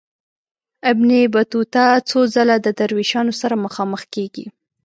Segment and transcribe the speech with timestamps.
[0.91, 4.45] ابن بطوطه څو ځله د دروېشانو سره مخامخ کیږي.